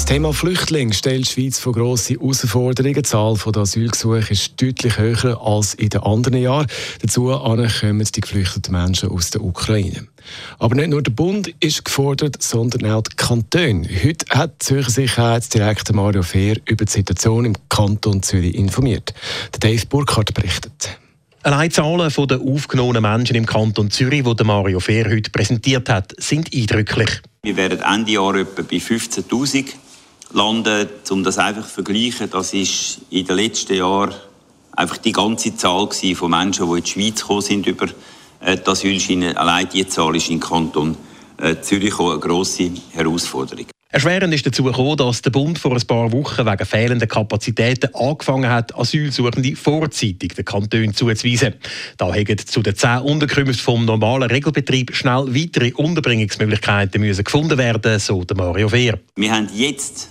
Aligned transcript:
Das 0.00 0.06
Thema 0.06 0.32
Flüchtling 0.32 0.92
stellt 0.94 1.26
die 1.26 1.30
Schweiz 1.30 1.58
vor 1.58 1.74
grosse 1.74 2.14
Herausforderungen. 2.14 2.94
Die 2.94 3.02
Zahl 3.02 3.36
der 3.36 3.62
Asylgesuche 3.62 4.32
ist 4.32 4.60
deutlich 4.60 4.96
höher 4.96 5.38
als 5.40 5.74
in 5.74 5.90
den 5.90 6.00
anderen 6.00 6.40
Jahren. 6.40 6.66
Dazu 7.02 7.26
kommen 7.26 8.08
die 8.14 8.20
geflüchteten 8.20 8.72
Menschen 8.72 9.10
aus 9.10 9.28
der 9.28 9.42
Ukraine. 9.42 10.06
Aber 10.58 10.74
nicht 10.74 10.88
nur 10.88 11.02
der 11.02 11.12
Bund 11.12 11.54
ist 11.60 11.84
gefordert, 11.84 12.42
sondern 12.42 12.90
auch 12.90 13.02
die 13.02 13.14
Kantone. 13.14 13.86
Heute 14.02 14.24
hat 14.30 14.62
Zürcher 14.62 14.90
Sicherheitsdirektor 14.90 15.94
Mario 15.94 16.22
Fehr 16.22 16.56
über 16.64 16.86
die 16.86 16.92
Situation 16.92 17.44
im 17.44 17.54
Kanton 17.68 18.22
Zürich 18.22 18.54
informiert. 18.54 19.12
Der 19.52 19.60
Dave 19.60 19.84
Burkhardt 19.86 20.32
berichtet. 20.32 20.98
Allein 21.42 21.68
die 21.68 21.74
Zahlen 21.74 22.10
der 22.26 22.40
aufgenommenen 22.40 23.02
Menschen 23.02 23.36
im 23.36 23.44
Kanton 23.44 23.90
Zürich, 23.90 24.24
die 24.24 24.44
Mario 24.44 24.80
Fehr 24.80 25.10
heute 25.10 25.30
präsentiert 25.30 25.90
hat, 25.90 26.14
sind 26.16 26.54
eindrücklich. 26.54 27.20
Wir 27.42 27.56
werden 27.56 27.80
Ende 27.80 28.12
Jahr 28.12 28.34
etwa 28.34 28.62
bei 28.62 28.76
15.000 28.76 29.72
landen, 30.32 30.88
um 31.10 31.24
das 31.24 31.38
einfach 31.38 31.66
zu 31.66 31.74
vergleichen. 31.74 32.30
Das 32.30 32.52
ist 32.52 33.00
in 33.10 33.26
den 33.26 33.36
letzten 33.36 33.74
Jahren 33.74 34.14
einfach 34.72 34.98
die 34.98 35.12
ganze 35.12 35.56
Zahl 35.56 35.88
von 36.14 36.30
Menschen, 36.30 36.66
die 36.70 36.78
in 36.78 36.84
die 36.84 36.90
Schweiz 36.90 37.20
gekommen 37.20 37.42
sind 37.42 37.66
über 37.66 37.86
äh, 38.40 38.56
die 38.56 38.66
Asylschiene. 38.66 39.36
Allein 39.36 39.68
diese 39.72 39.88
Zahl 39.88 40.16
ist 40.16 40.30
im 40.30 40.40
Kanton 40.40 40.96
äh, 41.38 41.56
Zürich 41.60 41.98
eine 41.98 42.18
grosse 42.18 42.70
Herausforderung. 42.90 43.66
Erschwerend 43.92 44.32
ist 44.32 44.46
dazu 44.46 44.62
gekommen, 44.62 44.96
dass 44.96 45.20
der 45.20 45.30
Bund 45.30 45.58
vor 45.58 45.72
ein 45.72 45.84
paar 45.84 46.12
Wochen 46.12 46.46
wegen 46.46 46.64
fehlender 46.64 47.08
Kapazitäten 47.08 47.92
angefangen 47.92 48.48
hat, 48.48 48.72
Asylsuchende 48.78 49.56
vorzeitig 49.56 50.32
den 50.34 50.44
Kanton 50.44 50.94
zuzuweisen. 50.94 51.54
Da 51.96 52.14
haben 52.14 52.38
zu 52.38 52.62
den 52.62 52.76
zehn 52.76 53.00
Unterkünften 53.00 53.56
vom 53.56 53.84
normalen 53.84 54.30
Regelbetrieb 54.30 54.94
schnell 54.94 55.34
weitere 55.34 55.72
Unterbringungsmöglichkeiten 55.72 57.00
müssen 57.00 57.24
gefunden 57.24 57.58
werden, 57.58 57.98
so 57.98 58.22
der 58.22 58.36
Mario 58.36 58.68
Fehr. 58.68 59.00
Wir 59.16 59.32
haben 59.32 59.48
jetzt 59.52 60.08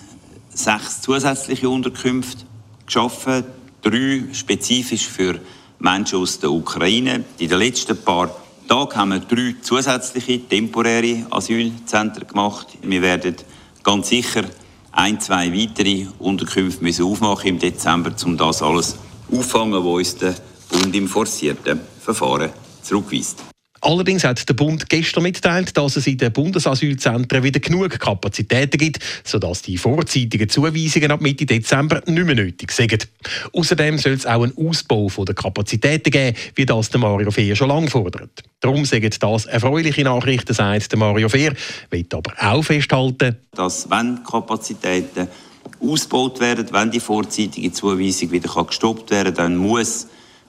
sechs 0.64 1.02
zusätzliche 1.02 1.70
Unterkünfte 1.70 2.46
geschaffen, 2.86 3.44
drei 3.82 4.24
spezifisch 4.34 5.08
für 5.08 5.40
Menschen 5.80 6.20
aus 6.20 6.40
der 6.40 6.52
Ukraine. 6.52 7.24
In 7.38 7.50
den 7.50 7.60
letzten 7.60 7.98
paar 7.98 8.36
Tagen 8.68 8.96
haben 8.96 9.10
wir 9.12 9.20
drei 9.20 9.56
zusätzliche 9.62 10.40
temporäre 10.48 11.26
Asylzentren 11.30 12.28
gemacht. 12.28 12.68
Wir 12.82 13.02
werden 13.02 13.36
ganz 13.84 14.10
sicher 14.10 14.44
ein, 14.92 15.20
zwei 15.20 15.52
weitere 15.54 16.08
Unterkünfte 16.20 16.84
müssen 16.84 17.06
aufmachen 17.06 17.48
im 17.48 17.60
Dezember, 17.60 18.14
um 18.26 18.38
das 18.38 18.62
alles 18.62 18.98
auffangen, 19.32 19.84
was 19.84 19.94
uns 19.94 20.16
der 20.18 20.36
Bund 20.70 20.96
im 20.96 21.08
forcierten 21.08 21.80
Verfahren 22.00 22.50
zurückweist. 22.82 23.44
Allerdings 23.90 24.24
hat 24.24 24.48
der 24.48 24.54
Bund 24.54 24.88
gestern 24.88 25.24
mitgeteilt, 25.24 25.76
dass 25.76 25.96
es 25.96 26.06
in 26.06 26.20
den 26.20 26.32
Bundesasylzentren 26.32 27.42
wieder 27.42 27.60
genug 27.60 28.00
Kapazitäten 28.00 28.78
gibt, 28.78 29.00
sodass 29.24 29.64
die 29.64 29.80
vorzeitigen 29.80 30.48
Zuweisungen 30.48 31.10
ab 31.10 31.22
Mitte 31.22 31.48
Dezember 31.48 32.04
nicht 32.06 32.24
mehr 32.24 32.36
nötig 32.36 32.72
sind. 32.72 33.08
Außerdem 33.52 33.98
soll 33.98 34.12
es 34.12 34.28
auch 34.28 34.44
einen 34.44 34.56
Ausbau 34.56 35.10
der 35.26 35.34
Kapazitäten 35.34 36.12
geben, 36.12 36.38
wie 36.54 36.68
das 36.68 36.92
der 36.92 37.00
Mario 37.00 37.32
Fehr 37.32 37.56
schon 37.56 37.70
lange 37.70 37.90
fordert. 37.90 38.44
Darum 38.60 38.86
sagen 38.86 39.10
das 39.20 39.46
erfreuliche 39.48 40.04
Nachrichten, 40.04 40.54
sagt 40.54 40.92
der 40.92 41.00
Mario 41.00 41.28
Fehr, 41.28 41.56
will 41.90 42.06
aber 42.14 42.34
auch 42.40 42.62
festhalten, 42.62 43.38
dass 43.56 43.90
wenn 43.90 44.24
Kapazitäten 44.24 45.28
ausgebaut 45.80 46.40
werden, 46.40 46.68
wenn 46.70 46.92
die 46.92 47.00
vorzeitige 47.00 47.72
Zuweisung 47.72 48.30
wieder 48.30 48.66
gestoppt 48.66 49.10
werden 49.10 49.34
kann, 49.34 49.54
dann 49.54 49.58
muss 49.58 50.06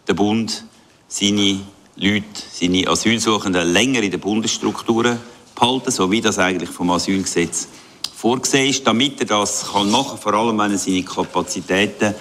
der 0.06 0.12
Bund 0.12 0.62
seine 1.08 1.60
Leute, 2.02 2.24
seine 2.50 2.88
Asylsuchenden 2.88 3.74
länger 3.74 4.02
in 4.02 4.10
den 4.10 4.20
Bundesstrukturen 4.20 5.18
behalten, 5.54 5.90
so 5.90 6.10
wie 6.10 6.22
das 6.22 6.38
eigentlich 6.38 6.70
vom 6.70 6.90
Asylgesetz 6.90 7.68
vorgesehen 8.16 8.70
ist, 8.70 8.86
damit 8.86 9.20
er 9.20 9.26
das 9.26 9.70
kann 9.70 9.90
machen 9.90 10.12
kann. 10.12 10.18
Vor 10.18 10.32
allem, 10.32 10.58
wenn 10.58 10.72
er 10.72 10.78
seine 10.78 11.02
Kapazitäten 11.02 12.14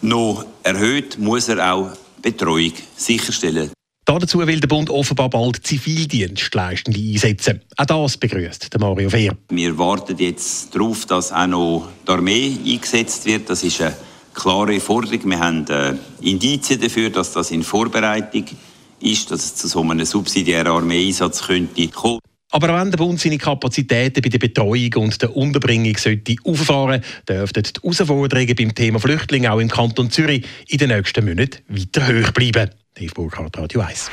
noch 0.00 0.46
erhöht, 0.62 1.18
muss 1.18 1.48
er 1.48 1.74
auch 1.74 1.90
Betreuung 2.22 2.72
sicherstellen. 2.96 3.70
Dazu 4.06 4.38
will 4.38 4.58
der 4.58 4.68
Bund 4.68 4.88
offenbar 4.88 5.28
bald 5.28 5.66
Zivildienstleistende 5.66 6.98
einsetzen. 6.98 7.60
Auch 7.76 7.84
das 7.84 8.16
begrüßt 8.16 8.70
Mario 8.80 9.10
Fehr. 9.10 9.36
Wir 9.50 9.76
warten 9.76 10.16
jetzt 10.16 10.74
darauf, 10.74 11.04
dass 11.04 11.30
auch 11.30 11.46
noch 11.46 11.88
die 12.08 12.10
Armee 12.10 12.56
eingesetzt 12.66 13.26
wird. 13.26 13.50
Das 13.50 13.62
ist 13.64 13.82
eine 13.82 13.94
klare 14.32 14.80
Forderung. 14.80 15.28
Wir 15.28 15.38
haben 15.38 15.66
äh, 15.68 15.94
Indizien 16.22 16.80
dafür, 16.80 17.10
dass 17.10 17.32
das 17.32 17.50
in 17.50 17.62
Vorbereitung 17.62 18.44
ist 18.44 18.56
ist, 19.00 19.30
dass 19.30 19.44
es 19.44 19.56
zu 19.56 19.68
so 19.68 19.82
einem 19.82 20.04
subsidiären 20.04 20.68
Armeeeinsatz 20.68 21.46
könnte 21.46 21.88
kommen. 21.88 22.20
Aber 22.52 22.74
wenn 22.74 22.90
der 22.90 22.98
Bund 22.98 23.20
seine 23.20 23.38
Kapazitäten 23.38 24.22
bei 24.22 24.28
der 24.28 24.38
Betreuung 24.38 24.94
und 24.96 25.22
der 25.22 25.36
Unterbringung 25.36 25.96
sollte 25.96 26.34
auffahren, 26.44 27.02
dürften 27.28 27.62
die 27.62 27.70
Herausforderungen 27.80 28.56
beim 28.56 28.74
Thema 28.74 28.98
Flüchtlinge 28.98 29.52
auch 29.52 29.60
im 29.60 29.68
Kanton 29.68 30.10
Zürich 30.10 30.44
in 30.66 30.78
den 30.78 30.88
nächsten 30.88 31.24
Monaten 31.24 31.58
weiter 31.68 32.06
hoch 32.08 32.32
bleiben. 32.32 32.70
Dave 32.94 33.14
Burkhardt, 33.14 33.56
Radio 33.56 33.82
1. 33.82 34.10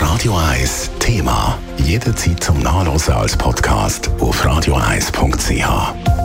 Radio 0.00 0.34
1 0.34 0.90
Thema. 0.98 1.58
Jederzeit 1.84 2.42
zum 2.42 2.58
Nachlesen 2.60 3.12
als 3.12 3.36
Podcast 3.36 4.08
auf 4.18 4.42
radio1.ch. 4.42 6.23